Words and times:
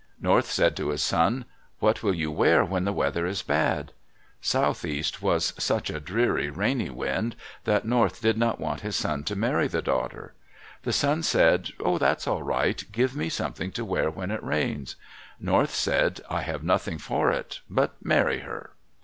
North 0.19 0.49
said 0.51 0.75
to 0.77 0.89
his 0.89 1.03
son, 1.03 1.45
"What 1.77 2.01
will 2.01 2.15
you 2.15 2.31
wear 2.31 2.65
when 2.65 2.85
the 2.85 2.91
weather 2.91 3.27
is 3.27 3.43
bad?" 3.43 3.91
Southeast 4.41 5.21
was 5.21 5.53
such 5.59 5.91
a 5.91 5.99
dreary, 5.99 6.49
rainy 6.49 6.89
wind 6.89 7.35
that 7.65 7.85
North 7.85 8.19
did 8.19 8.35
not 8.35 8.59
want 8.59 8.79
his 8.79 8.95
son 8.95 9.23
to 9.25 9.35
marry 9.35 9.67
the 9.67 9.79
daughter. 9.83 10.33
The 10.81 10.91
son 10.91 11.21
said, 11.21 11.69
"Oh, 11.79 11.99
that's 11.99 12.25
all 12.27 12.41
right. 12.41 12.83
Give 12.91 13.15
me 13.15 13.29
something 13.29 13.69
to 13.73 13.85
wear 13.85 14.09
when 14.09 14.31
it 14.31 14.41
rains." 14.43 14.95
North 15.39 15.75
said, 15.75 16.19
"I 16.31 16.41
have 16.41 16.63
nothing 16.63 16.97
for 16.97 17.29
it. 17.31 17.59
But 17.69 18.03
marry 18.03 18.39
her." 18.39 18.71